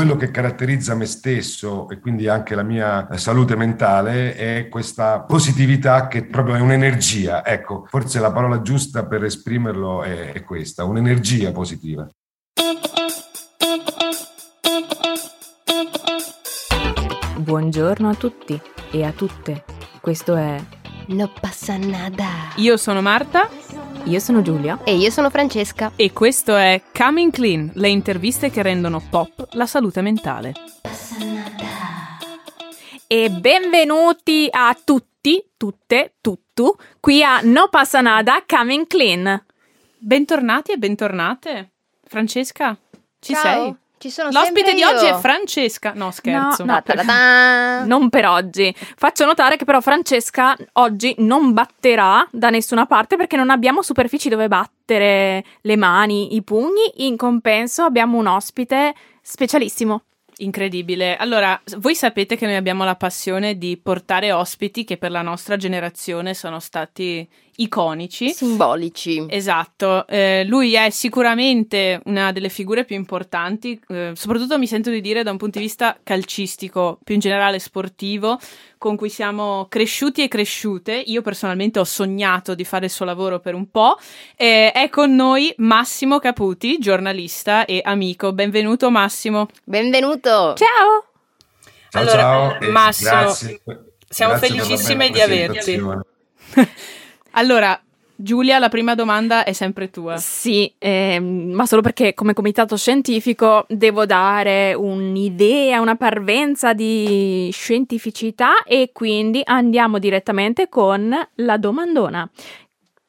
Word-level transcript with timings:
quello 0.00 0.16
che 0.16 0.30
caratterizza 0.30 0.94
me 0.94 1.04
stesso 1.04 1.86
e 1.90 1.98
quindi 2.00 2.26
anche 2.26 2.54
la 2.54 2.62
mia 2.62 3.06
salute 3.18 3.54
mentale 3.54 4.34
è 4.34 4.68
questa 4.70 5.20
positività 5.20 6.08
che 6.08 6.24
proprio 6.24 6.54
è 6.54 6.60
un'energia. 6.60 7.44
Ecco, 7.44 7.84
forse 7.86 8.18
la 8.18 8.32
parola 8.32 8.62
giusta 8.62 9.04
per 9.04 9.24
esprimerlo 9.24 10.02
è, 10.02 10.32
è 10.32 10.42
questa, 10.42 10.84
un'energia 10.84 11.52
positiva. 11.52 12.08
Buongiorno 17.36 18.08
a 18.08 18.14
tutti 18.14 18.58
e 18.92 19.04
a 19.04 19.12
tutte. 19.12 19.64
Questo 20.00 20.34
è 20.34 20.56
No 21.08 21.30
passa 21.38 21.76
nada. 21.76 22.54
Io 22.56 22.78
sono 22.78 23.02
Marta 23.02 23.50
Io 24.04 24.18
sono 24.18 24.42
Giulia. 24.42 24.78
E 24.84 24.96
io 24.96 25.10
sono 25.10 25.30
Francesca. 25.30 25.92
e 25.96 26.12
questo 26.12 26.56
è 26.56 26.82
Coming 26.96 27.32
Clean, 27.32 27.70
le 27.74 27.88
interviste 27.88 28.50
che 28.50 28.62
rendono 28.62 29.00
pop 29.08 29.48
la 29.52 29.66
salute 29.66 30.00
mentale. 30.00 30.54
E 33.06 33.30
benvenuti 33.30 34.48
a 34.50 34.76
tutti, 34.82 35.44
tutte, 35.56 36.14
tuttu, 36.20 36.74
qui 37.00 37.22
a 37.22 37.40
No 37.42 37.68
Passa 37.68 38.00
Nada 38.00 38.44
Coming 38.46 38.86
Clean. 38.86 39.44
Bentornati 39.98 40.72
e 40.72 40.76
bentornate. 40.76 41.70
Francesca, 42.04 42.76
ci 43.18 43.34
Ciao. 43.34 43.42
sei? 43.42 43.76
Ci 44.00 44.08
sono 44.08 44.30
L'ospite 44.30 44.72
di 44.72 44.82
oggi 44.82 45.04
io. 45.04 45.14
è 45.14 45.18
Francesca. 45.20 45.92
No, 45.94 46.10
scherzo. 46.10 46.64
No, 46.64 46.82
no. 46.82 47.84
Non 47.84 48.08
per 48.08 48.24
oggi. 48.24 48.74
Faccio 48.96 49.26
notare 49.26 49.58
che 49.58 49.66
però 49.66 49.82
Francesca 49.82 50.56
oggi 50.74 51.14
non 51.18 51.52
batterà 51.52 52.26
da 52.32 52.48
nessuna 52.48 52.86
parte 52.86 53.16
perché 53.16 53.36
non 53.36 53.50
abbiamo 53.50 53.82
superfici 53.82 54.30
dove 54.30 54.48
battere 54.48 55.44
le 55.60 55.76
mani, 55.76 56.34
i 56.34 56.42
pugni. 56.42 57.06
In 57.06 57.18
compenso 57.18 57.82
abbiamo 57.82 58.16
un 58.16 58.26
ospite 58.26 58.94
specialissimo. 59.20 60.04
Incredibile. 60.38 61.16
Allora, 61.18 61.60
voi 61.76 61.94
sapete 61.94 62.36
che 62.36 62.46
noi 62.46 62.56
abbiamo 62.56 62.84
la 62.84 62.96
passione 62.96 63.58
di 63.58 63.76
portare 63.76 64.32
ospiti 64.32 64.84
che 64.84 64.96
per 64.96 65.10
la 65.10 65.20
nostra 65.20 65.58
generazione 65.58 66.32
sono 66.32 66.58
stati 66.58 67.28
iconici. 67.62 68.30
Simbolici. 68.30 69.24
Esatto, 69.28 70.06
eh, 70.06 70.44
lui 70.46 70.74
è 70.74 70.90
sicuramente 70.90 72.00
una 72.04 72.32
delle 72.32 72.48
figure 72.48 72.84
più 72.84 72.96
importanti, 72.96 73.80
eh, 73.88 74.12
soprattutto 74.14 74.58
mi 74.58 74.66
sento 74.66 74.90
di 74.90 75.00
dire 75.00 75.22
da 75.22 75.30
un 75.30 75.36
punto 75.36 75.58
di 75.58 75.64
vista 75.64 75.98
calcistico, 76.02 76.98
più 77.02 77.14
in 77.14 77.20
generale 77.20 77.58
sportivo, 77.58 78.38
con 78.78 78.96
cui 78.96 79.10
siamo 79.10 79.66
cresciuti 79.68 80.22
e 80.22 80.28
cresciute. 80.28 80.92
Io 80.94 81.22
personalmente 81.22 81.78
ho 81.78 81.84
sognato 81.84 82.54
di 82.54 82.64
fare 82.64 82.86
il 82.86 82.90
suo 82.90 83.04
lavoro 83.04 83.40
per 83.40 83.54
un 83.54 83.70
po'. 83.70 83.98
Eh, 84.36 84.72
è 84.72 84.88
con 84.88 85.14
noi 85.14 85.52
Massimo 85.58 86.18
Caputi, 86.18 86.78
giornalista 86.78 87.64
e 87.66 87.80
amico. 87.84 88.32
Benvenuto 88.32 88.90
Massimo. 88.90 89.48
Benvenuto. 89.64 90.54
Ciao! 90.54 91.04
Ciao, 91.90 92.02
Allora, 92.02 92.58
ciao 92.60 92.70
Massimo, 92.70 93.10
grazie- 93.10 93.60
siamo 94.08 94.34
grazie 94.34 94.48
felicissime 94.48 95.10
di 95.10 95.20
averti. 95.20 95.82
Allora, 97.32 97.80
Giulia, 98.22 98.58
la 98.58 98.68
prima 98.68 98.94
domanda 98.94 99.44
è 99.44 99.54
sempre 99.54 99.88
tua. 99.88 100.18
Sì, 100.18 100.70
ehm, 100.76 101.52
ma 101.52 101.64
solo 101.64 101.80
perché 101.80 102.12
come 102.12 102.34
comitato 102.34 102.76
scientifico 102.76 103.64
devo 103.68 104.04
dare 104.04 104.74
un'idea, 104.74 105.80
una 105.80 105.96
parvenza 105.96 106.74
di 106.74 107.48
scientificità 107.50 108.62
e 108.64 108.90
quindi 108.92 109.40
andiamo 109.42 109.98
direttamente 109.98 110.68
con 110.68 111.14
la 111.36 111.56
domandona. 111.56 112.28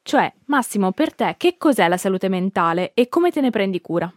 Cioè, 0.02 0.32
Massimo, 0.46 0.92
per 0.92 1.14
te 1.14 1.34
che 1.36 1.56
cos'è 1.58 1.86
la 1.88 1.98
salute 1.98 2.28
mentale 2.28 2.92
e 2.94 3.08
come 3.08 3.30
te 3.30 3.40
ne 3.42 3.50
prendi 3.50 3.80
cura? 3.82 4.10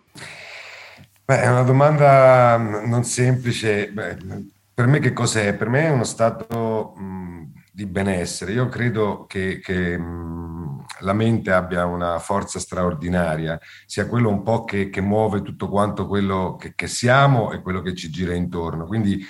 Beh, 1.26 1.42
è 1.42 1.50
una 1.50 1.64
domanda 1.64 2.58
mm, 2.58 2.89
non 2.89 3.03
semplice. 3.03 3.89
Beh, 3.92 4.17
per 4.73 4.88
me 4.88 5.00
che 5.00 5.11
cos'è? 5.11 5.53
Per 5.56 5.67
me 5.67 5.88
è 5.88 5.89
uno 5.89 6.03
stato 6.06 6.94
mh, 6.95 7.55
di 7.76 7.86
benessere. 7.86 8.54
Io 8.54 8.70
credo 8.70 9.26
che, 9.28 9.59
che, 9.59 9.98
mh, 9.98 10.86
la 10.99 11.11
mente 11.11 11.52
abbia 11.52 11.86
una 11.86 12.20
forza 12.20 12.58
straordinaria, 12.58 13.60
sia 13.86 14.08
quello 14.08 14.30
un 14.30 14.44
po' 14.44 14.64
che, 14.64 14.89
che 14.89 15.02
muove 15.02 15.42
tutto 15.42 15.67
quanto 15.67 16.08
quello 16.08 16.55
che, 16.55 16.73
che 16.73 16.88
siamo 16.88 17.52
e 17.52 17.61
quello 17.61 17.82
che 17.82 17.94
ci 17.94 18.10
gira 18.10 18.33
intorno. 18.33 18.86
Quindi 18.86 19.22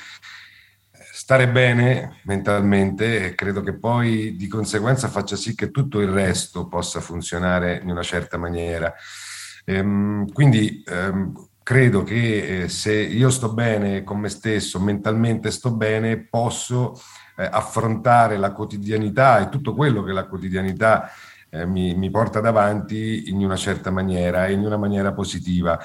stare 1.11 1.49
bene 1.49 2.19
mentalmente 2.25 3.33
credo 3.33 3.61
che 3.61 3.79
poi 3.79 4.35
di 4.35 4.47
conseguenza 4.47 5.07
faccia 5.07 5.35
sì 5.35 5.55
che 5.55 5.71
tutto 5.71 5.99
il 5.99 6.09
resto 6.09 6.67
possa 6.67 6.99
funzionare 6.99 7.79
in 7.81 7.89
una 7.89 8.03
certa 8.03 8.37
maniera. 8.37 8.93
Ehm, 9.65 10.31
quindi 10.31 10.83
ehm, 10.85 11.33
credo 11.63 12.03
che 12.03 12.61
eh, 12.61 12.69
se 12.69 12.93
io 12.93 13.31
sto 13.31 13.53
bene 13.53 14.03
con 14.03 14.19
me 14.19 14.29
stesso, 14.29 14.79
mentalmente 14.79 15.49
sto 15.49 15.73
bene, 15.73 16.27
posso 16.27 16.93
eh, 17.35 17.47
affrontare 17.49 18.37
la 18.37 18.51
quotidianità 18.51 19.39
e 19.39 19.49
tutto 19.49 19.73
quello 19.73 20.03
che 20.03 20.11
la 20.11 20.25
quotidianità 20.25 21.09
eh, 21.49 21.65
mi, 21.65 21.95
mi 21.95 22.09
porta 22.09 22.39
davanti 22.39 23.29
in 23.29 23.43
una 23.43 23.55
certa 23.55 23.91
maniera 23.91 24.47
e 24.47 24.53
in 24.53 24.59
una 24.59 24.77
maniera 24.77 25.13
positiva. 25.13 25.79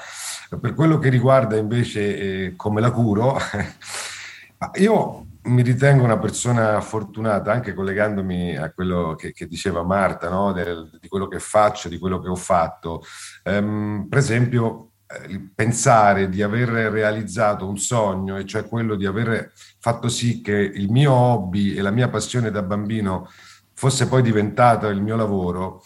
Per 0.59 0.73
quello 0.73 0.97
che 0.97 1.09
riguarda 1.09 1.55
invece 1.55 2.17
eh, 2.17 2.53
come 2.55 2.81
la 2.81 2.91
curo, 2.91 3.37
io 4.79 5.25
mi 5.43 5.63
ritengo 5.63 6.03
una 6.03 6.19
persona 6.19 6.79
fortunata, 6.81 7.51
anche 7.51 7.73
collegandomi 7.73 8.55
a 8.57 8.71
quello 8.71 9.15
che, 9.15 9.31
che 9.31 9.47
diceva 9.47 9.81
Marta, 9.83 10.29
no? 10.29 10.51
Del- 10.51 10.99
di 10.99 11.07
quello 11.07 11.27
che 11.27 11.39
faccio, 11.39 11.89
di 11.89 11.97
quello 11.97 12.19
che 12.19 12.29
ho 12.29 12.35
fatto. 12.35 13.01
Ehm, 13.43 14.05
per 14.07 14.19
esempio, 14.19 14.90
pensare 15.53 16.29
di 16.29 16.41
aver 16.41 16.69
realizzato 16.69 17.67
un 17.67 17.77
sogno, 17.77 18.37
e 18.37 18.45
cioè 18.45 18.67
quello 18.67 18.95
di 18.95 19.05
aver 19.05 19.51
fatto 19.79 20.07
sì 20.09 20.41
che 20.41 20.53
il 20.53 20.89
mio 20.91 21.11
hobby 21.11 21.73
e 21.73 21.81
la 21.81 21.91
mia 21.91 22.09
passione 22.09 22.51
da 22.51 22.61
bambino 22.61 23.29
fosse 23.73 24.07
poi 24.07 24.21
diventato 24.21 24.87
il 24.87 25.01
mio 25.01 25.15
lavoro, 25.15 25.83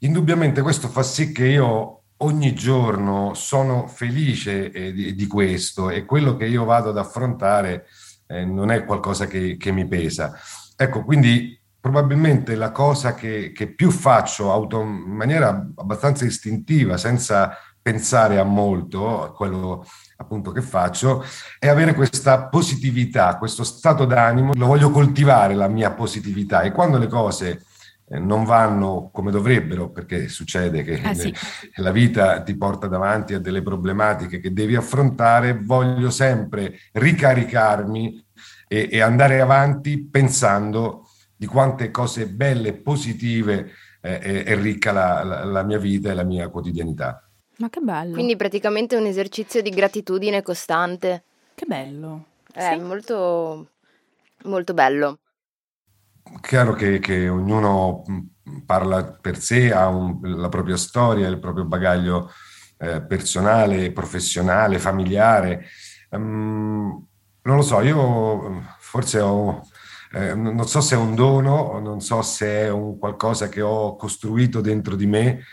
indubbiamente 0.00 0.62
questo 0.62 0.88
fa 0.88 1.02
sì 1.02 1.32
che 1.32 1.46
io 1.46 2.02
ogni 2.18 2.54
giorno 2.54 3.34
sono 3.34 3.86
felice 3.86 4.70
di, 4.70 5.14
di 5.14 5.26
questo 5.26 5.90
e 5.90 6.04
quello 6.04 6.36
che 6.36 6.46
io 6.46 6.64
vado 6.64 6.90
ad 6.90 6.98
affrontare 6.98 7.86
eh, 8.28 8.44
non 8.44 8.70
è 8.70 8.84
qualcosa 8.84 9.26
che, 9.26 9.56
che 9.56 9.72
mi 9.72 9.86
pesa. 9.86 10.32
Ecco, 10.76 11.04
quindi 11.04 11.60
probabilmente 11.78 12.54
la 12.54 12.70
cosa 12.70 13.14
che, 13.14 13.52
che 13.52 13.66
più 13.66 13.90
faccio 13.90 14.50
auto, 14.50 14.80
in 14.80 14.88
maniera 14.88 15.70
abbastanza 15.76 16.24
istintiva, 16.24 16.96
senza 16.96 17.58
pensare 17.84 18.38
a 18.38 18.44
molto, 18.44 19.22
a 19.22 19.30
quello 19.34 19.84
appunto 20.16 20.52
che 20.52 20.62
faccio, 20.62 21.22
è 21.58 21.68
avere 21.68 21.92
questa 21.92 22.46
positività, 22.48 23.36
questo 23.36 23.62
stato 23.62 24.06
d'animo. 24.06 24.52
Lo 24.54 24.64
voglio 24.64 24.88
coltivare 24.88 25.52
la 25.54 25.68
mia 25.68 25.90
positività 25.90 26.62
e 26.62 26.72
quando 26.72 26.96
le 26.96 27.08
cose 27.08 27.62
eh, 28.08 28.18
non 28.18 28.44
vanno 28.44 29.10
come 29.12 29.30
dovrebbero, 29.30 29.90
perché 29.90 30.28
succede 30.28 30.82
che 30.82 30.98
Ah, 31.04 31.12
sì. 31.12 31.34
la 31.82 31.90
vita 31.92 32.42
ti 32.42 32.56
porta 32.56 32.86
davanti 32.86 33.34
a 33.34 33.38
delle 33.38 33.60
problematiche 33.60 34.40
che 34.40 34.54
devi 34.54 34.76
affrontare, 34.76 35.52
voglio 35.62 36.08
sempre 36.08 36.78
ricaricarmi 36.92 38.26
e, 38.66 38.88
e 38.90 39.00
andare 39.02 39.42
avanti 39.42 40.08
pensando 40.08 41.06
di 41.36 41.44
quante 41.44 41.90
cose 41.90 42.28
belle 42.28 42.68
e 42.68 42.74
positive 42.80 43.72
eh, 44.00 44.18
è, 44.20 44.44
è 44.44 44.56
ricca 44.56 44.90
la, 44.90 45.22
la- 45.22 45.44
la 45.44 45.62
mia 45.64 45.78
vita 45.78 46.10
e 46.10 46.14
la 46.14 46.24
mia 46.24 46.48
quotidianità. 46.48 47.23
Ma 47.58 47.70
che 47.70 47.80
bello! 47.80 48.12
Quindi 48.14 48.36
praticamente 48.36 48.96
un 48.96 49.06
esercizio 49.06 49.62
di 49.62 49.70
gratitudine 49.70 50.42
costante. 50.42 51.22
Che 51.54 51.64
bello. 51.66 52.24
È 52.52 52.74
Sì. 52.74 52.80
molto, 52.80 53.68
molto 54.44 54.74
bello. 54.74 55.18
Chiaro 56.40 56.72
che, 56.72 56.98
che 56.98 57.28
ognuno 57.28 58.02
mh, 58.06 58.58
parla 58.66 59.04
per 59.04 59.38
sé, 59.38 59.72
ha 59.72 59.88
un- 59.88 60.20
la 60.22 60.48
propria 60.48 60.76
storia, 60.76 61.28
il 61.28 61.38
proprio 61.38 61.64
bagaglio 61.64 62.30
eh, 62.78 63.02
personale, 63.02 63.92
professionale, 63.92 64.78
familiare. 64.78 65.66
Ehm, 66.10 67.06
non 67.42 67.56
lo 67.56 67.62
so, 67.62 67.80
io 67.80 68.48
eh, 68.58 68.62
forse 68.78 69.20
ho, 69.20 69.60
eh, 70.12 70.34
non 70.34 70.66
so 70.66 70.80
se 70.80 70.94
è 70.96 70.98
un 70.98 71.14
dono, 71.14 71.78
non 71.78 72.00
so 72.00 72.20
se 72.22 72.46
è 72.64 72.70
un 72.70 72.98
qualcosa 72.98 73.48
che 73.48 73.60
ho 73.62 73.94
costruito 73.96 74.60
dentro 74.60 74.96
di 74.96 75.06
me, 75.06 75.44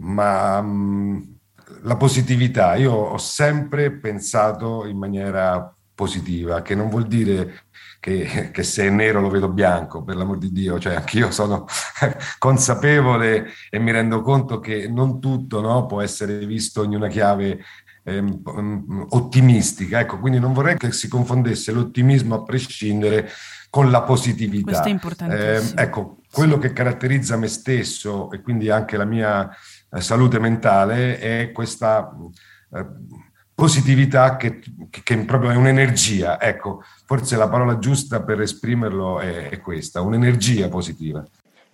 ma 0.00 0.60
mh, 0.60 1.38
la 1.82 1.96
positività, 1.96 2.74
io 2.74 2.92
ho 2.92 3.18
sempre 3.18 3.90
pensato 3.92 4.86
in 4.86 4.98
maniera 4.98 5.74
positiva, 5.94 6.62
che 6.62 6.74
non 6.74 6.88
vuol 6.88 7.06
dire 7.06 7.64
che, 8.00 8.50
che 8.52 8.62
se 8.62 8.86
è 8.86 8.90
nero 8.90 9.20
lo 9.20 9.28
vedo 9.28 9.48
bianco, 9.48 10.02
per 10.02 10.16
l'amor 10.16 10.38
di 10.38 10.50
Dio, 10.50 10.78
cioè 10.78 10.94
anch'io 10.94 11.30
sono 11.30 11.66
consapevole 12.38 13.48
e 13.68 13.78
mi 13.78 13.92
rendo 13.92 14.22
conto 14.22 14.58
che 14.58 14.88
non 14.88 15.20
tutto 15.20 15.60
no, 15.60 15.86
può 15.86 16.00
essere 16.00 16.46
visto 16.46 16.82
in 16.82 16.94
una 16.94 17.08
chiave 17.08 17.62
ehm, 18.04 18.42
mm, 18.58 19.02
ottimistica, 19.10 20.00
ecco, 20.00 20.18
quindi 20.18 20.38
non 20.38 20.52
vorrei 20.52 20.76
che 20.76 20.92
si 20.92 21.08
confondesse 21.08 21.72
l'ottimismo 21.72 22.34
a 22.34 22.42
prescindere 22.42 23.28
con 23.68 23.90
la 23.90 24.02
positività. 24.02 24.64
Questo 24.64 24.88
è 24.88 24.90
importantissimo. 24.90 25.78
Eh, 25.78 25.82
ecco, 25.82 26.16
quello 26.32 26.58
che 26.58 26.72
caratterizza 26.72 27.36
me 27.36 27.46
stesso 27.46 28.30
e 28.30 28.40
quindi 28.40 28.70
anche 28.70 28.96
la 28.96 29.04
mia 29.04 29.48
salute 29.98 30.38
mentale 30.38 31.18
è 31.18 31.50
questa 31.52 32.14
eh, 32.72 32.86
positività 33.54 34.36
che, 34.36 34.60
che, 34.88 35.18
proprio 35.24 35.50
è 35.50 35.56
un'energia. 35.56 36.40
Ecco, 36.40 36.82
forse 37.04 37.36
la 37.36 37.48
parola 37.48 37.78
giusta 37.78 38.22
per 38.22 38.40
esprimerlo 38.40 39.20
è, 39.20 39.48
è 39.50 39.60
questa, 39.60 40.00
un'energia 40.00 40.68
positiva. 40.68 41.24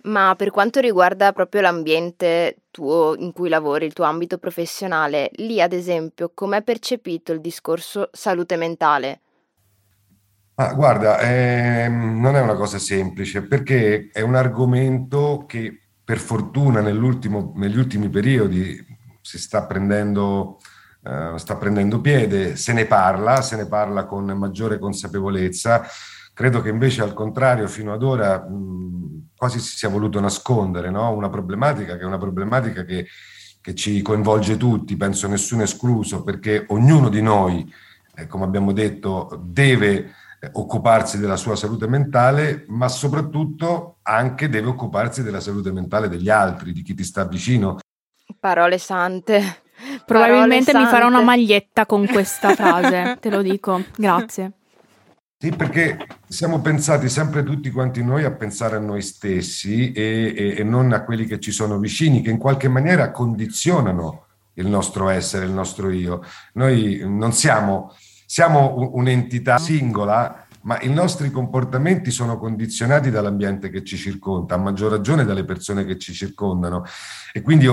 Ma 0.03 0.35
per 0.37 0.51
quanto 0.51 0.79
riguarda 0.79 1.31
proprio 1.33 1.61
l'ambiente 1.61 2.63
tuo 2.71 3.15
in 3.17 3.31
cui 3.33 3.49
lavori, 3.49 3.85
il 3.85 3.93
tuo 3.93 4.05
ambito 4.05 4.37
professionale, 4.37 5.29
lì 5.35 5.61
ad 5.61 5.73
esempio, 5.73 6.31
com'è 6.33 6.61
percepito 6.61 7.33
il 7.33 7.41
discorso 7.41 8.09
salute 8.11 8.55
mentale? 8.55 9.21
Ah, 10.55 10.73
guarda, 10.73 11.19
eh, 11.19 11.87
non 11.87 12.35
è 12.35 12.41
una 12.41 12.55
cosa 12.55 12.79
semplice 12.79 13.43
perché 13.43 14.09
è 14.11 14.21
un 14.21 14.35
argomento 14.35 15.45
che 15.47 15.86
per 16.07 16.19
fortuna 16.19 16.79
negli 16.79 17.77
ultimi 17.77 18.07
periodi 18.07 18.81
si 19.19 19.37
sta 19.37 19.65
prendendo, 19.65 20.57
eh, 21.03 21.33
sta 21.35 21.57
prendendo 21.57 21.99
piede, 21.99 22.55
se 22.55 22.71
ne 22.71 22.85
parla, 22.85 23.41
se 23.41 23.57
ne 23.57 23.67
parla 23.67 24.05
con 24.05 24.23
maggiore 24.23 24.79
consapevolezza. 24.79 25.85
Credo 26.33 26.61
che 26.61 26.69
invece 26.69 27.01
al 27.01 27.13
contrario 27.13 27.67
fino 27.67 27.91
ad 27.91 28.03
ora 28.03 28.39
mh, 28.39 29.31
quasi 29.35 29.59
si 29.59 29.75
sia 29.75 29.89
voluto 29.89 30.21
nascondere 30.21 30.89
no? 30.89 31.11
una 31.11 31.27
problematica 31.27 31.97
che 31.97 32.03
è 32.03 32.05
una 32.05 32.17
problematica 32.17 32.85
che, 32.85 33.07
che, 33.59 33.75
ci 33.75 34.01
coinvolge 34.01 34.55
tutti, 34.55 34.95
penso 34.95 35.27
nessuno 35.27 35.63
escluso, 35.63 36.23
perché 36.23 36.63
ognuno 36.69 37.09
di 37.09 37.21
noi, 37.21 37.69
eh, 38.15 38.27
come 38.27 38.45
abbiamo 38.45 38.71
detto, 38.71 39.41
deve 39.43 40.13
occuparsi 40.53 41.19
della 41.19 41.35
sua 41.35 41.55
salute 41.55 41.87
mentale, 41.87 42.65
ma 42.67 42.87
soprattutto 42.87 43.97
anche 44.03 44.49
deve 44.49 44.69
occuparsi 44.69 45.23
della 45.23 45.39
salute 45.39 45.71
mentale 45.71 46.09
degli 46.09 46.29
altri, 46.29 46.73
di 46.73 46.81
chi 46.81 46.93
ti 46.93 47.03
sta 47.03 47.25
vicino. 47.25 47.79
Parole 48.39 48.77
sante. 48.77 49.61
Probabilmente 50.05 50.71
Parole 50.71 50.85
mi 50.85 50.91
farò 50.91 51.07
una 51.07 51.21
maglietta 51.21 51.85
con 51.85 52.05
questa 52.07 52.55
frase, 52.55 53.17
te 53.21 53.29
lo 53.29 53.41
dico. 53.41 53.83
Grazie. 53.95 54.53
Sì, 55.39 55.51
perché 55.51 55.99
siamo 56.27 56.61
pensati 56.61 57.09
sempre 57.09 57.43
tutti 57.43 57.69
quanti 57.69 58.03
noi 58.03 58.23
a 58.23 58.31
pensare 58.31 58.77
a 58.77 58.79
noi 58.79 59.03
stessi 59.03 59.91
e, 59.91 60.33
e, 60.35 60.55
e 60.57 60.63
non 60.63 60.91
a 60.93 61.03
quelli 61.03 61.25
che 61.25 61.39
ci 61.39 61.51
sono 61.51 61.77
vicini, 61.77 62.21
che 62.21 62.31
in 62.31 62.39
qualche 62.39 62.67
maniera 62.67 63.11
condizionano 63.11 64.25
il 64.53 64.65
nostro 64.67 65.09
essere, 65.09 65.45
il 65.45 65.51
nostro 65.51 65.91
io. 65.91 66.23
Noi 66.53 67.01
non 67.05 67.33
siamo 67.33 67.95
siamo 68.29 68.91
un'entità 68.93 69.57
singola, 69.57 70.45
ma 70.63 70.77
i 70.81 70.89
nostri 70.89 71.31
comportamenti 71.31 72.11
sono 72.11 72.37
condizionati 72.37 73.09
dall'ambiente 73.09 73.69
che 73.69 73.85
ci 73.85 73.95
circonda, 73.95 74.55
a 74.55 74.57
maggior 74.57 74.91
ragione 74.91 75.23
dalle 75.23 75.45
persone 75.45 75.85
che 75.85 75.97
ci 75.97 76.11
circondano. 76.11 76.83
E 77.31 77.41
quindi 77.41 77.69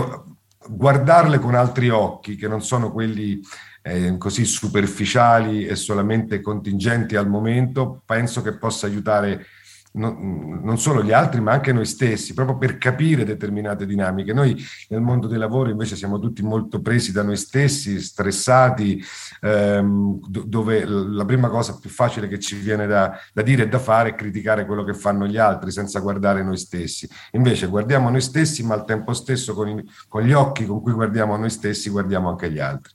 guardarle 0.69 1.41
con 1.41 1.57
altri 1.57 1.89
occhi, 1.89 2.37
che 2.37 2.47
non 2.47 2.63
sono 2.63 2.93
quelli 2.93 3.41
eh, 3.83 4.17
così 4.17 4.45
superficiali 4.45 5.67
e 5.67 5.75
solamente 5.75 6.41
contingenti 6.41 7.17
al 7.17 7.29
momento, 7.29 8.03
penso 8.07 8.41
che 8.41 8.57
possa 8.57 8.87
aiutare 8.87 9.47
non, 9.95 10.61
non, 10.63 10.79
solo 10.79 11.03
gli 11.03 11.13
altri, 11.13 11.41
ma 11.41 11.53
anche 11.53 11.73
noi 11.73 11.87
stessi, 11.87 12.35
proprio 12.35 12.59
per 12.59 12.79
capire 12.79 13.25
determinate 13.25 13.87
dinamiche. 13.87 14.33
Noi 14.33 14.57
nel 14.89 15.01
mondo 15.01 15.27
del 15.27 15.39
lavoro 15.39 15.71
invece 15.71 15.97
siamo 15.97 16.19
tutti 16.19 16.43
molto 16.43 16.81
presi 16.81 17.13
da 17.13 17.23
noi 17.23 17.37
stessi, 17.37 18.01
stressati, 18.01 19.03
ehm, 19.41 20.21
dove 20.29 20.85
la 20.85 21.25
prima 21.25 21.49
cosa 21.49 21.79
più 21.79 21.91
facile 21.91 22.29
che 22.29 22.39
ci 22.39 22.57
viene 22.57 22.87
da, 22.87 23.17
da, 23.33 23.43
dire 23.43 23.65
e 23.65 23.69
da 23.69 23.79
fare 23.79 24.11
è 24.11 24.15
criticare 24.15 24.67
quello 24.67 24.83
che 24.83 24.95
fanno 24.95 25.27
gli 25.27 25.37
altri 25.37 25.71
senza 25.71 26.01
guardare 26.01 26.43
noi 26.43 26.57
stessi. 26.57 27.09
Invece 27.33 27.67
guardiamo 27.67 28.11
noi 28.11 28.21
stessi, 28.21 28.65
ma 28.65 28.75
al 28.75 28.85
tempo 28.85 29.13
stesso 29.13 29.55
con, 29.55 29.69
i, 29.69 29.85
con 30.09 30.23
gli 30.23 30.33
occhi 30.33 30.67
con 30.67 30.81
cui 30.81 30.93
guardiamo 30.93 31.37
noi 31.37 31.51
stessi 31.51 31.89
guardiamo 31.89 32.29
anche 32.29 32.51
gli 32.51 32.59
altri. 32.59 32.93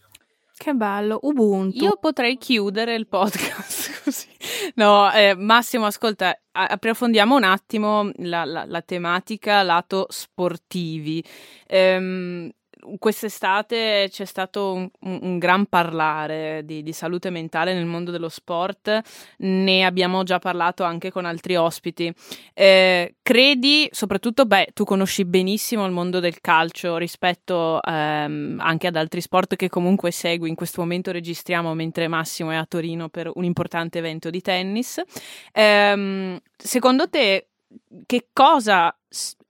Che 0.60 0.74
bello, 0.74 1.20
Ubuntu. 1.22 1.82
Io 1.82 1.96
potrei 2.02 2.38
chiudere 2.38 2.94
il 2.94 3.08
podcast 3.08 4.04
così. 4.04 4.28
No, 4.76 5.10
eh, 5.10 5.34
Massimo, 5.34 5.86
ascolta, 5.86 6.38
approfondiamo 6.52 7.34
un 7.34 7.46
attimo 7.46 8.12
la, 8.18 8.44
la, 8.44 8.66
la 8.66 8.82
tematica 8.82 9.64
lato 9.64 10.08
sportivi. 10.10 11.24
Ehm, 11.66 12.52
quest'estate 12.98 14.08
c'è 14.10 14.26
stato 14.26 14.74
un, 14.74 14.90
un 15.00 15.38
gran 15.38 15.66
parlare 15.66 16.64
di, 16.64 16.82
di, 16.84 16.94
salute 16.94 17.30
mentale 17.30 17.74
nel 17.74 17.86
mondo 17.86 18.12
dello 18.12 18.30
sport, 18.30 19.02
ne 19.38 19.86
abbiamo 19.86 20.24
già 20.24 20.40
parlato 20.40 20.84
anche 20.84 21.12
con 21.12 21.26
altri 21.26 21.56
ospiti. 21.56 22.14
Eh, 22.54 23.16
credi, 23.22 23.88
soprattutto, 23.92 24.46
beh, 24.46 24.70
tu 24.74 24.84
conosci 24.84 25.26
benissimo 25.26 25.86
il 25.86 25.92
mondo 25.92 26.20
del 26.20 26.42
calcio 26.42 26.98
rispetto 26.98 27.82
ehm, 27.82 28.60
anche 28.62 28.88
ad 28.88 28.96
altri 28.96 29.22
sport 29.22 29.56
che 29.56 29.70
comunque 29.70 30.12
segui. 30.12 30.50
In 30.50 30.56
questo 30.56 30.82
momento 30.82 31.12
registriamo 31.12 31.74
mentre 31.74 32.08
Massimo 32.08 32.52
è 32.52 32.56
a 32.56 32.66
Torino 32.66 33.10
per 33.10 33.30
un 33.34 33.44
importante 33.44 34.00
evento 34.00 34.30
di 34.30 34.42
tennis. 34.42 35.02
Eh, 35.52 36.42
secondo 36.56 37.10
te, 37.10 37.48
che 38.06 38.28
cosa 38.34 38.94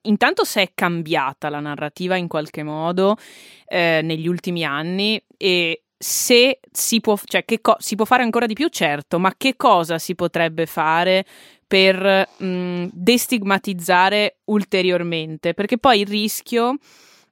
intanto 0.03 0.43
se 0.43 0.61
è 0.61 0.71
cambiata 0.73 1.49
la 1.49 1.59
narrativa 1.59 2.15
in 2.15 2.27
qualche 2.27 2.63
modo 2.63 3.17
eh, 3.65 4.01
negli 4.03 4.27
ultimi 4.27 4.63
anni 4.63 5.21
e 5.37 5.83
se 5.97 6.59
si 6.71 7.01
può, 7.01 7.17
cioè 7.23 7.43
co- 7.59 7.75
si 7.79 7.95
può 7.95 8.05
fare 8.05 8.23
ancora 8.23 8.45
di 8.45 8.53
più, 8.53 8.69
certo, 8.69 9.19
ma 9.19 9.33
che 9.35 9.55
cosa 9.57 9.97
si 9.99 10.15
potrebbe 10.15 10.65
fare 10.65 11.25
per 11.67 12.29
mh, 12.37 12.87
destigmatizzare 12.93 14.37
ulteriormente? 14.45 15.53
Perché 15.53 15.77
poi 15.77 15.99
il 15.99 16.07
rischio 16.07 16.77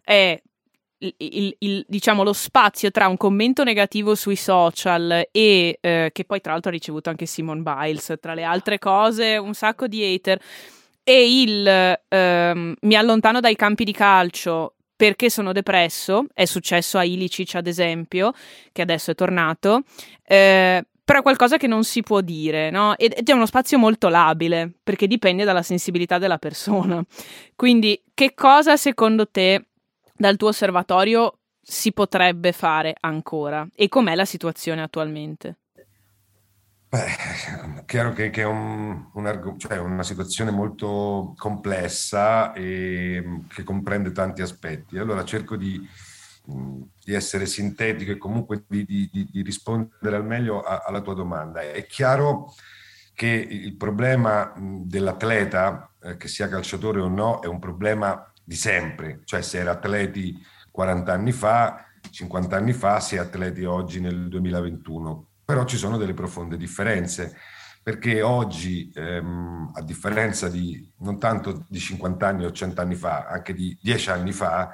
è 0.04 0.40
il, 1.00 1.14
il, 1.18 1.56
il, 1.60 1.86
diciamo, 1.88 2.24
lo 2.24 2.34
spazio 2.34 2.92
tra 2.92 3.08
un 3.08 3.18
commento 3.18 3.64
negativo 3.64 4.16
sui 4.16 4.36
social 4.36 5.28
e 5.32 5.78
eh, 5.80 6.10
che 6.12 6.26
poi 6.26 6.42
tra 6.42 6.52
l'altro 6.52 6.70
ha 6.70 6.74
ricevuto 6.74 7.10
anche 7.10 7.26
Simon 7.26 7.64
Biles, 7.64 8.16
tra 8.20 8.34
le 8.34 8.44
altre 8.44 8.80
cose, 8.80 9.38
un 9.38 9.54
sacco 9.54 9.88
di 9.88 10.04
hater 10.04 10.40
e 11.10 11.42
il 11.42 11.66
ehm, 12.10 12.76
mi 12.82 12.96
allontano 12.96 13.40
dai 13.40 13.56
campi 13.56 13.86
di 13.86 13.94
calcio 13.94 14.74
perché 14.94 15.30
sono 15.30 15.54
depresso, 15.54 16.26
è 16.34 16.44
successo 16.44 16.98
a 16.98 17.06
Ilicic 17.06 17.56
ad 17.56 17.66
esempio, 17.66 18.34
che 18.74 18.82
adesso 18.82 19.12
è 19.12 19.16
tornato, 19.16 19.84
eh, 20.26 20.86
però 21.06 21.20
è 21.20 21.22
qualcosa 21.22 21.56
che 21.56 21.68
non 21.68 21.86
si 21.86 22.02
può 22.02 22.20
dire, 22.20 22.72
no? 22.72 22.98
Ed 22.98 23.14
è 23.14 23.32
uno 23.32 23.46
spazio 23.46 23.78
molto 23.78 24.10
labile, 24.10 24.70
perché 24.84 25.08
dipende 25.08 25.46
dalla 25.46 25.62
sensibilità 25.62 26.18
della 26.18 26.40
persona. 26.40 27.02
Quindi, 27.56 28.04
che 28.14 28.34
cosa 28.34 28.76
secondo 28.76 29.30
te, 29.30 29.68
dal 30.14 30.36
tuo 30.36 30.50
osservatorio, 30.50 31.38
si 31.62 31.94
potrebbe 31.94 32.52
fare 32.52 32.94
ancora? 33.00 33.66
E 33.76 33.88
com'è 33.88 34.14
la 34.14 34.26
situazione 34.26 34.82
attualmente? 34.82 35.56
Beh, 36.98 37.84
chiaro 37.86 38.12
che, 38.12 38.32
che 38.32 38.42
è 38.42 38.46
un, 38.46 39.10
un 39.14 39.56
cioè 39.60 39.78
una 39.78 40.02
situazione 40.02 40.50
molto 40.50 41.36
complessa 41.38 42.54
e 42.54 43.42
che 43.48 43.64
comprende 43.64 44.12
tanti 44.12 44.42
aspetti. 44.42 44.98
Allora 44.98 45.24
cerco 45.24 45.56
di, 45.56 45.88
di 46.44 47.14
essere 47.14 47.46
sintetico 47.46 48.12
e 48.12 48.18
comunque 48.18 48.64
di, 48.68 48.84
di, 48.84 49.10
di 49.12 49.42
rispondere 49.44 50.16
al 50.16 50.26
meglio 50.26 50.62
a, 50.62 50.86
alla 50.88 51.02
tua 51.02 51.14
domanda. 51.14 51.62
È 51.62 51.86
chiaro 51.86 52.56
che 53.14 53.28
il 53.28 53.76
problema 53.76 54.52
dell'atleta, 54.58 55.92
eh, 56.02 56.18
che 56.18 56.28
sia 56.28 56.50
calciatore 56.50 57.00
o 57.00 57.08
no, 57.08 57.42
è 57.42 57.46
un 57.46 57.60
problema 57.60 58.32
di 58.44 58.56
sempre, 58.56 59.22
cioè 59.26 59.44
se 59.44 59.60
era 59.60 59.72
atleti 59.72 60.36
40 60.72 61.14
anni 61.14 61.32
fa, 61.32 61.86
50 62.10 62.56
anni 62.56 62.74
fa, 62.74 63.00
si 63.00 63.18
è 63.18 63.20
atleti 63.20 63.66
oggi 63.66 64.00
nel 64.00 64.30
2021 64.30 65.28
però 65.48 65.64
ci 65.64 65.78
sono 65.78 65.96
delle 65.96 66.14
profonde 66.14 66.58
differenze, 66.58 67.34
perché 67.82 68.22
oggi, 68.22 68.92
ehm, 68.94 69.72
a 69.76 69.82
differenza 69.82 70.50
di 70.50 70.92
non 70.98 71.18
tanto 71.20 71.64
di 71.70 71.80
50 71.80 72.28
anni 72.28 72.44
o 72.44 72.52
100 72.52 72.82
anni 72.82 72.96
fa, 72.96 73.28
anche 73.28 73.54
di 73.54 73.78
10 73.82 74.10
anni 74.10 74.34
fa, 74.34 74.74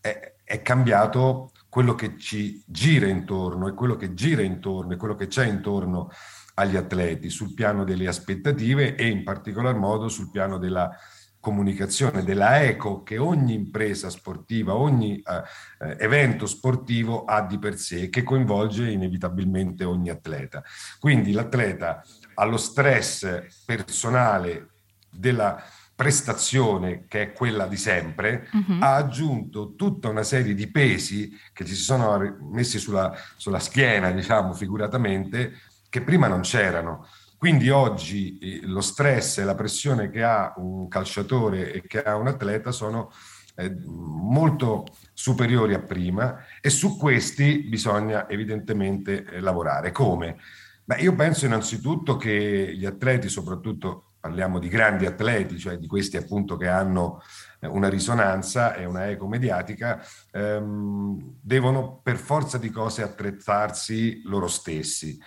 è, 0.00 0.34
è 0.42 0.60
cambiato 0.60 1.52
quello 1.68 1.94
che 1.94 2.18
ci 2.18 2.60
gira 2.66 3.06
intorno 3.06 3.68
e 3.68 3.74
quello 3.74 3.94
che 3.94 4.12
gira 4.12 4.42
intorno 4.42 4.92
e 4.92 4.96
quello 4.96 5.14
che 5.14 5.28
c'è 5.28 5.46
intorno 5.46 6.10
agli 6.54 6.74
atleti 6.74 7.30
sul 7.30 7.54
piano 7.54 7.84
delle 7.84 8.08
aspettative 8.08 8.96
e 8.96 9.06
in 9.06 9.22
particolar 9.22 9.76
modo 9.76 10.08
sul 10.08 10.32
piano 10.32 10.58
della 10.58 10.90
comunicazione, 11.40 12.24
della 12.24 12.62
eco 12.62 13.02
che 13.02 13.18
ogni 13.18 13.54
impresa 13.54 14.10
sportiva, 14.10 14.74
ogni 14.74 15.16
eh, 15.16 15.96
evento 15.98 16.46
sportivo 16.46 17.24
ha 17.24 17.42
di 17.42 17.58
per 17.58 17.76
sé, 17.78 18.08
che 18.08 18.22
coinvolge 18.22 18.90
inevitabilmente 18.90 19.84
ogni 19.84 20.10
atleta. 20.10 20.62
Quindi 20.98 21.32
l'atleta 21.32 22.04
ha 22.34 22.44
lo 22.44 22.56
stress 22.56 23.64
personale 23.64 24.70
della 25.10 25.62
prestazione 25.94 27.06
che 27.08 27.22
è 27.22 27.32
quella 27.32 27.66
di 27.66 27.76
sempre, 27.76 28.48
uh-huh. 28.52 28.78
ha 28.80 28.94
aggiunto 28.94 29.74
tutta 29.74 30.08
una 30.08 30.22
serie 30.22 30.54
di 30.54 30.70
pesi 30.70 31.36
che 31.52 31.64
ci 31.64 31.74
si 31.74 31.82
sono 31.82 32.38
messi 32.52 32.78
sulla, 32.78 33.12
sulla 33.36 33.58
schiena, 33.58 34.12
diciamo 34.12 34.52
figuratamente, 34.52 35.54
che 35.88 36.02
prima 36.02 36.28
non 36.28 36.42
c'erano. 36.42 37.08
Quindi 37.38 37.70
oggi 37.70 38.36
eh, 38.38 38.60
lo 38.66 38.80
stress 38.80 39.38
e 39.38 39.44
la 39.44 39.54
pressione 39.54 40.10
che 40.10 40.24
ha 40.24 40.54
un 40.56 40.88
calciatore 40.88 41.72
e 41.72 41.82
che 41.86 42.02
ha 42.02 42.16
un 42.16 42.26
atleta 42.26 42.72
sono 42.72 43.12
eh, 43.54 43.72
molto 43.86 44.86
superiori 45.12 45.72
a 45.72 45.80
prima 45.80 46.44
e 46.60 46.68
su 46.68 46.96
questi 46.96 47.60
bisogna 47.68 48.28
evidentemente 48.28 49.24
eh, 49.24 49.40
lavorare. 49.40 49.92
Come? 49.92 50.38
Beh, 50.84 50.96
io 50.96 51.14
penso 51.14 51.46
innanzitutto 51.46 52.16
che 52.16 52.74
gli 52.74 52.84
atleti, 52.84 53.28
soprattutto 53.28 54.14
parliamo 54.18 54.58
di 54.58 54.68
grandi 54.68 55.06
atleti, 55.06 55.58
cioè 55.58 55.76
di 55.76 55.86
questi 55.86 56.16
appunto 56.16 56.56
che 56.56 56.66
hanno 56.66 57.22
una 57.60 57.88
risonanza 57.88 58.74
e 58.74 58.84
una 58.84 59.08
eco 59.08 59.28
mediatica, 59.28 60.02
ehm, 60.32 61.36
devono 61.40 62.00
per 62.02 62.16
forza 62.16 62.58
di 62.58 62.70
cose 62.70 63.02
attrezzarsi 63.02 64.22
loro 64.24 64.48
stessi. 64.48 65.18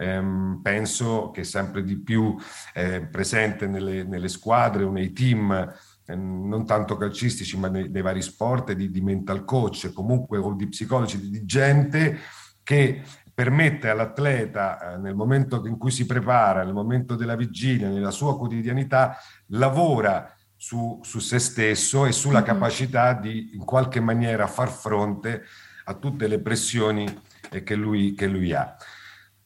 Ehm, 0.00 0.60
penso 0.62 1.30
che 1.30 1.44
sempre 1.44 1.84
di 1.84 1.98
più 2.00 2.34
eh, 2.74 3.06
presente 3.06 3.66
nelle, 3.66 4.02
nelle 4.04 4.28
squadre 4.28 4.84
o 4.84 4.90
nei 4.90 5.12
team 5.12 5.72
Ehm, 6.10 6.48
non 6.48 6.66
tanto 6.66 6.96
calcistici, 6.96 7.56
ma 7.56 7.68
nei, 7.68 7.88
nei 7.88 8.02
vari 8.02 8.22
sport, 8.22 8.72
di, 8.72 8.90
di, 8.90 9.00
mental 9.00 9.44
coach, 9.44 9.92
comunque 9.92 10.38
o 10.38 10.54
di 10.54 10.68
psicologi, 10.68 11.18
di, 11.20 11.30
di 11.30 11.44
gente 11.44 12.18
che 12.62 13.02
permette 13.32 13.88
all'atleta 13.88 14.94
eh, 14.94 14.98
nel 14.98 15.14
momento 15.14 15.64
in 15.66 15.78
cui 15.78 15.90
si 15.90 16.06
prepara, 16.06 16.64
nel 16.64 16.74
momento 16.74 17.14
della 17.14 17.36
vigilia, 17.36 17.88
nella 17.88 18.10
sua 18.10 18.36
quotidianità, 18.36 19.16
lavora 19.48 20.34
su, 20.56 21.00
su 21.02 21.20
se 21.20 21.38
stesso 21.38 22.04
e 22.04 22.12
sulla 22.12 22.42
capacità 22.42 23.14
di 23.14 23.54
in 23.54 23.64
qualche 23.64 24.00
maniera 24.00 24.46
far 24.46 24.70
fronte 24.70 25.44
a 25.84 25.94
tutte 25.94 26.26
le 26.28 26.40
pressioni 26.40 27.06
eh, 27.50 27.62
che 27.62 27.74
lui, 27.74 28.14
che 28.14 28.26
lui 28.26 28.52
ha. 28.52 28.76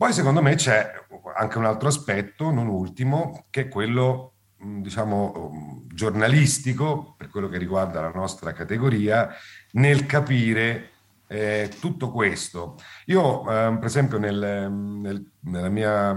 Poi 0.04 0.12
secondo 0.12 0.42
me 0.42 0.54
c'è 0.54 0.92
anche 1.34 1.56
un 1.56 1.64
altro 1.64 1.88
aspetto, 1.88 2.50
non 2.50 2.66
ultimo, 2.66 3.46
che 3.49 3.62
è 3.62 3.68
quello 3.68 4.34
diciamo, 4.58 5.87
giornalistico, 5.87 7.14
per 7.16 7.30
quello 7.30 7.49
che 7.49 7.56
riguarda 7.56 8.02
la 8.02 8.11
nostra 8.11 8.52
categoria, 8.52 9.30
nel 9.70 10.04
capire 10.04 10.90
eh, 11.26 11.70
tutto 11.80 12.11
questo. 12.11 12.76
Io, 13.06 13.50
eh, 13.50 13.78
per 13.78 13.84
esempio, 13.87 14.18
nel, 14.18 14.70
nel 14.70 15.26
nella 15.40 15.70
mia 15.70 16.14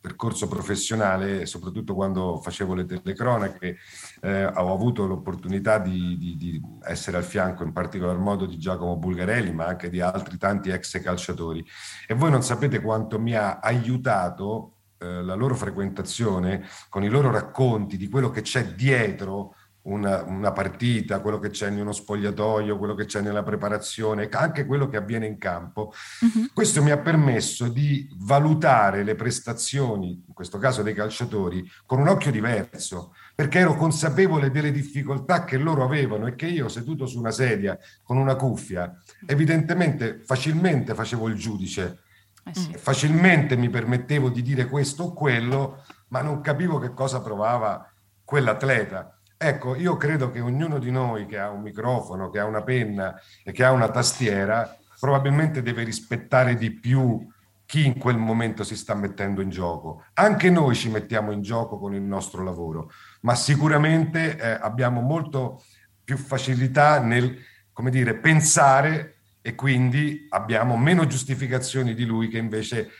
percorso 0.00 0.48
professionale, 0.48 1.44
soprattutto 1.44 1.94
quando 1.94 2.40
facevo 2.40 2.74
le 2.74 2.86
telecronache, 2.86 3.76
eh, 4.22 4.44
ho 4.46 4.72
avuto 4.72 5.06
l'opportunità 5.06 5.78
di, 5.78 6.16
di, 6.16 6.36
di, 6.36 6.62
essere 6.82 7.18
al 7.18 7.24
fianco 7.24 7.64
in 7.64 7.72
particolar 7.72 8.16
modo 8.16 8.46
di 8.46 8.58
Giacomo 8.58 8.96
Bulgarelli, 8.96 9.52
ma 9.52 9.66
anche 9.66 9.90
di 9.90 10.00
altri 10.00 10.38
tanti 10.38 10.70
ex 10.70 11.00
calciatori. 11.02 11.64
E 12.06 12.14
voi 12.14 12.30
non 12.30 12.42
sapete 12.42 12.80
quanto 12.80 13.20
mi 13.20 13.34
ha 13.34 13.58
aiutato 13.58 14.76
eh, 14.98 15.22
la 15.22 15.34
loro 15.34 15.54
frequentazione, 15.54 16.66
con 16.88 17.02
i 17.04 17.08
loro 17.08 17.30
racconti 17.30 17.96
di 17.96 18.08
quello 18.08 18.30
che 18.30 18.42
c'è 18.42 18.74
dietro 18.74 19.54
una, 19.82 20.22
una, 20.24 20.52
partita, 20.52 21.20
quello 21.20 21.38
che 21.38 21.50
c'è 21.50 21.68
in 21.68 21.80
uno 21.80 21.92
spogliatoio, 21.92 22.76
quello 22.76 22.94
che 22.94 23.06
c'è 23.06 23.20
nella 23.20 23.42
preparazione, 23.42 24.28
anche 24.30 24.66
quello 24.66 24.88
che 24.88 24.96
avviene 24.96 25.26
in 25.26 25.38
campo. 25.38 25.92
Uh-huh. 26.20 26.50
Questo 26.52 26.82
mi 26.82 26.90
ha 26.90 26.98
permesso 26.98 27.68
di 27.68 28.08
valutare 28.18 29.02
le 29.04 29.14
prestazioni, 29.14 30.24
in 30.26 30.34
questo 30.34 30.58
caso 30.58 30.82
dei 30.82 30.94
calciatori, 30.94 31.68
con 31.86 31.98
un 31.98 32.08
occhio 32.08 32.30
diverso, 32.30 33.14
perché 33.34 33.60
ero 33.60 33.74
consapevole 33.76 34.50
delle 34.50 34.72
difficoltà 34.72 35.44
che 35.44 35.56
loro 35.56 35.84
avevano 35.84 36.26
e 36.26 36.34
che 36.34 36.46
io, 36.46 36.68
seduto 36.68 37.06
su 37.06 37.18
una 37.18 37.30
sedia 37.30 37.78
con 38.02 38.16
una 38.16 38.36
cuffia, 38.36 38.94
evidentemente 39.26 40.20
facilmente 40.24 40.94
facevo 40.94 41.28
il 41.28 41.36
giudice 41.36 42.00
eh 42.44 42.54
sì. 42.54 42.72
Facilmente 42.76 43.56
mi 43.56 43.68
permettevo 43.68 44.30
di 44.30 44.42
dire 44.42 44.66
questo 44.66 45.04
o 45.04 45.12
quello, 45.12 45.84
ma 46.08 46.22
non 46.22 46.40
capivo 46.40 46.78
che 46.78 46.92
cosa 46.94 47.20
provava 47.20 47.88
quell'atleta. 48.24 49.19
Ecco, 49.42 49.74
io 49.74 49.96
credo 49.96 50.30
che 50.30 50.40
ognuno 50.40 50.78
di 50.78 50.90
noi 50.90 51.24
che 51.24 51.38
ha 51.38 51.48
un 51.48 51.62
microfono, 51.62 52.28
che 52.28 52.40
ha 52.40 52.44
una 52.44 52.62
penna 52.62 53.18
e 53.42 53.52
che 53.52 53.64
ha 53.64 53.72
una 53.72 53.88
tastiera, 53.88 54.76
probabilmente 54.98 55.62
deve 55.62 55.82
rispettare 55.82 56.56
di 56.56 56.70
più 56.70 57.26
chi 57.64 57.86
in 57.86 57.96
quel 57.96 58.18
momento 58.18 58.64
si 58.64 58.76
sta 58.76 58.94
mettendo 58.94 59.40
in 59.40 59.48
gioco. 59.48 60.04
Anche 60.12 60.50
noi 60.50 60.74
ci 60.74 60.90
mettiamo 60.90 61.32
in 61.32 61.40
gioco 61.40 61.78
con 61.78 61.94
il 61.94 62.02
nostro 62.02 62.44
lavoro, 62.44 62.90
ma 63.22 63.34
sicuramente 63.34 64.36
eh, 64.36 64.58
abbiamo 64.60 65.00
molto 65.00 65.62
più 66.04 66.18
facilità 66.18 67.00
nel, 67.00 67.38
come 67.72 67.88
dire, 67.88 68.16
pensare 68.16 69.20
e 69.40 69.54
quindi 69.54 70.26
abbiamo 70.28 70.76
meno 70.76 71.06
giustificazioni 71.06 71.94
di 71.94 72.04
lui 72.04 72.28
che 72.28 72.36
invece 72.36 72.90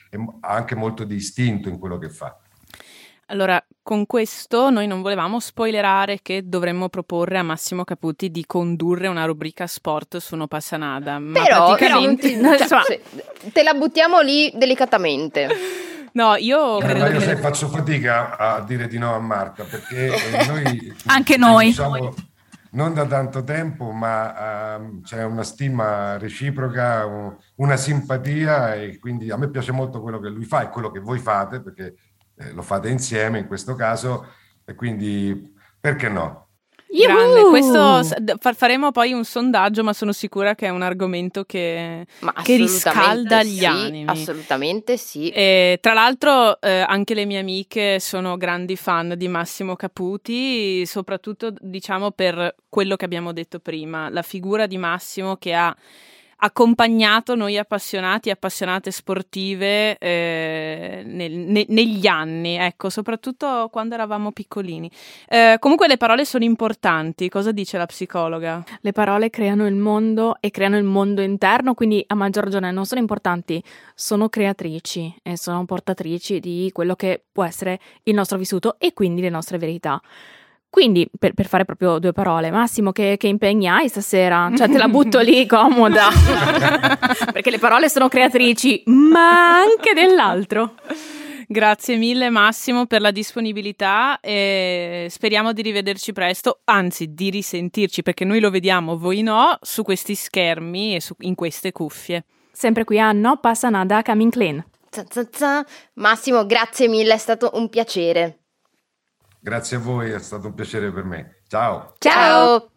ha 0.40 0.54
anche 0.54 0.74
molto 0.74 1.04
di 1.04 1.16
istinto 1.16 1.68
in 1.68 1.78
quello 1.78 1.98
che 1.98 2.08
fa. 2.08 2.34
Allora, 3.30 3.64
con 3.80 4.06
questo 4.06 4.70
noi 4.70 4.88
non 4.88 5.02
volevamo 5.02 5.38
spoilerare 5.38 6.18
che 6.20 6.48
dovremmo 6.48 6.88
proporre 6.88 7.38
a 7.38 7.44
Massimo 7.44 7.84
Caputi 7.84 8.28
di 8.28 8.44
condurre 8.44 9.06
una 9.06 9.24
rubrica 9.24 9.68
sport 9.68 10.16
su 10.16 10.34
No 10.34 10.48
Passanada. 10.48 11.20
Però, 11.32 11.76
praticamente... 11.76 12.36
però 12.36 12.56
ti, 12.56 12.66
cioè, 12.66 13.00
te 13.52 13.62
la 13.62 13.74
buttiamo 13.74 14.20
lì 14.20 14.52
delicatamente. 14.54 15.48
No, 16.12 16.34
io 16.34 16.80
eh, 16.80 16.86
credo 16.86 17.06
io 17.06 17.18
che... 17.20 17.36
faccio 17.36 17.68
fatica 17.68 18.36
a 18.36 18.62
dire 18.62 18.88
di 18.88 18.98
no 18.98 19.14
a 19.14 19.20
Marta 19.20 19.62
perché 19.62 20.10
noi... 20.44 20.92
Anche 21.06 21.36
noi. 21.36 21.66
Diciamo, 21.66 22.12
non 22.72 22.94
da 22.94 23.06
tanto 23.06 23.44
tempo, 23.44 23.92
ma 23.92 24.76
uh, 24.76 25.02
c'è 25.02 25.22
una 25.22 25.44
stima 25.44 26.18
reciproca, 26.18 27.06
un, 27.06 27.36
una 27.58 27.76
simpatia 27.76 28.74
e 28.74 28.98
quindi 28.98 29.30
a 29.30 29.36
me 29.36 29.50
piace 29.50 29.70
molto 29.70 30.00
quello 30.00 30.18
che 30.18 30.30
lui 30.30 30.44
fa 30.44 30.62
e 30.62 30.70
quello 30.70 30.90
che 30.90 30.98
voi 30.98 31.20
fate, 31.20 31.60
perché 31.60 31.94
eh, 32.40 32.52
lo 32.52 32.62
fate 32.62 32.88
insieme 32.88 33.38
in 33.38 33.46
questo 33.46 33.74
caso 33.74 34.26
e 34.64 34.74
quindi 34.74 35.54
perché 35.78 36.08
no? 36.08 36.46
Grande, 36.92 37.44
questo 37.44 38.02
faremo 38.52 38.90
poi 38.90 39.12
un 39.12 39.24
sondaggio, 39.24 39.84
ma 39.84 39.92
sono 39.92 40.10
sicura 40.10 40.56
che 40.56 40.66
è 40.66 40.70
un 40.70 40.82
argomento 40.82 41.44
che, 41.44 42.04
che 42.42 42.56
riscalda 42.56 43.42
sì, 43.42 43.50
gli 43.50 43.64
animi. 43.64 44.10
Assolutamente 44.10 44.96
sì. 44.96 45.28
E, 45.28 45.78
tra 45.80 45.92
l'altro, 45.92 46.60
eh, 46.60 46.80
anche 46.80 47.14
le 47.14 47.26
mie 47.26 47.38
amiche 47.38 48.00
sono 48.00 48.36
grandi 48.36 48.74
fan 48.74 49.14
di 49.16 49.28
Massimo 49.28 49.76
Caputi, 49.76 50.84
soprattutto 50.84 51.54
diciamo 51.60 52.10
per 52.10 52.56
quello 52.68 52.96
che 52.96 53.04
abbiamo 53.04 53.32
detto 53.32 53.60
prima, 53.60 54.08
la 54.08 54.22
figura 54.22 54.66
di 54.66 54.76
Massimo 54.76 55.36
che 55.36 55.54
ha 55.54 55.74
accompagnato 56.40 57.34
noi 57.34 57.58
appassionati 57.58 58.28
e 58.28 58.32
appassionate 58.32 58.90
sportive 58.90 59.98
eh, 59.98 61.02
nel, 61.04 61.32
ne, 61.32 61.66
negli 61.68 62.06
anni, 62.06 62.56
ecco, 62.56 62.88
soprattutto 62.88 63.68
quando 63.70 63.94
eravamo 63.94 64.32
piccolini. 64.32 64.90
Eh, 65.28 65.56
comunque 65.60 65.86
le 65.86 65.96
parole 65.96 66.24
sono 66.24 66.44
importanti, 66.44 67.28
cosa 67.28 67.52
dice 67.52 67.76
la 67.76 67.86
psicologa? 67.86 68.64
Le 68.80 68.92
parole 68.92 69.30
creano 69.30 69.66
il 69.66 69.74
mondo 69.74 70.36
e 70.40 70.50
creano 70.50 70.78
il 70.78 70.84
mondo 70.84 71.20
interno, 71.20 71.74
quindi 71.74 72.02
a 72.06 72.14
maggior 72.14 72.44
ragione 72.44 72.70
non 72.70 72.86
sono 72.86 73.00
importanti, 73.00 73.62
sono 73.94 74.28
creatrici 74.28 75.14
e 75.22 75.36
sono 75.36 75.64
portatrici 75.64 76.40
di 76.40 76.70
quello 76.72 76.96
che 76.96 77.22
può 77.30 77.44
essere 77.44 77.78
il 78.04 78.14
nostro 78.14 78.38
vissuto 78.38 78.76
e 78.78 78.92
quindi 78.94 79.20
le 79.20 79.28
nostre 79.28 79.58
verità. 79.58 80.00
Quindi, 80.70 81.10
per, 81.18 81.34
per, 81.34 81.48
fare 81.48 81.64
proprio 81.64 81.98
due 81.98 82.12
parole, 82.12 82.52
Massimo, 82.52 82.92
che, 82.92 83.16
che, 83.18 83.26
impegni 83.26 83.66
hai 83.66 83.88
stasera? 83.88 84.50
Cioè, 84.56 84.70
te 84.70 84.78
la 84.78 84.86
butto 84.86 85.18
lì 85.18 85.44
comoda. 85.48 86.08
Perché 87.32 87.50
le 87.50 87.58
parole 87.58 87.88
sono 87.88 88.08
creatrici, 88.08 88.84
ma 88.86 89.58
anche 89.58 89.92
dell'altro. 89.94 90.74
Grazie 91.48 91.96
mille 91.96 92.30
Massimo 92.30 92.86
per 92.86 93.00
la 93.00 93.10
disponibilità 93.10 94.20
e 94.20 95.08
speriamo 95.10 95.52
di 95.52 95.62
rivederci 95.62 96.12
presto, 96.12 96.60
anzi 96.66 97.12
di 97.12 97.28
risentirci 97.28 98.02
perché 98.04 98.24
noi 98.24 98.38
lo 98.38 98.50
vediamo, 98.50 98.96
voi 98.96 99.22
no, 99.22 99.58
su 99.60 99.82
questi 99.82 100.14
schermi 100.14 100.94
e 100.94 101.00
su, 101.00 101.16
in 101.22 101.34
queste 101.34 101.72
cuffie. 101.72 102.24
Sempre 102.52 102.84
qui 102.84 103.00
a 103.00 103.10
No 103.10 103.38
Passa 103.40 103.68
Nada 103.68 104.00
Coming 104.04 104.30
Clean. 104.30 104.64
Massimo, 105.94 106.46
grazie 106.46 106.86
mille, 106.86 107.14
è 107.14 107.18
stato 107.18 107.50
un 107.54 107.68
piacere. 107.68 108.39
Grazie 109.40 109.78
a 109.78 109.80
voi, 109.80 110.10
è 110.10 110.18
stato 110.18 110.48
un 110.48 110.54
piacere 110.54 110.92
per 110.92 111.04
me. 111.04 111.40
Ciao. 111.48 111.94
Ciao. 111.98 112.70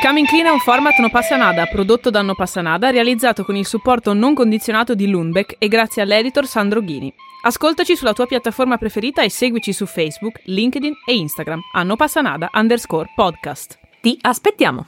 Coming 0.00 0.28
Clean 0.28 0.46
è 0.46 0.50
un 0.50 0.60
format 0.60 0.96
No 0.98 1.10
Passa 1.10 1.36
Nada, 1.36 1.66
prodotto 1.66 2.08
da 2.08 2.22
No 2.22 2.36
Passa 2.36 2.60
Nada, 2.60 2.90
realizzato 2.90 3.44
con 3.44 3.56
il 3.56 3.66
supporto 3.66 4.12
non 4.12 4.34
condizionato 4.34 4.94
di 4.94 5.08
Lundbeck 5.08 5.56
e 5.58 5.66
grazie 5.66 6.02
all'editor 6.02 6.46
Sandro 6.46 6.80
Ghini. 6.80 7.12
Ascoltaci 7.42 7.96
sulla 7.96 8.12
tua 8.12 8.26
piattaforma 8.26 8.78
preferita 8.78 9.22
e 9.22 9.30
seguici 9.30 9.72
su 9.72 9.86
Facebook, 9.86 10.40
LinkedIn 10.44 10.92
e 11.04 11.16
Instagram 11.16 11.60
a 11.72 11.82
No 11.82 11.96
Passa 11.96 12.20
Nada 12.20 12.48
underscore 12.52 13.10
podcast. 13.14 13.76
Ti 14.00 14.16
aspettiamo! 14.20 14.86